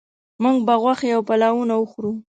[0.43, 2.11] موږ به غوښې او پلونه وخورو